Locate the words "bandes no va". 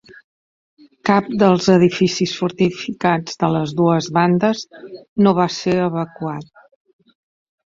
4.17-5.47